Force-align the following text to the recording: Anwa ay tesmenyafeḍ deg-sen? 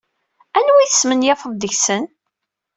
Anwa 0.57 0.77
ay 0.81 0.89
tesmenyafeḍ 0.89 1.51
deg-sen? 1.55 2.05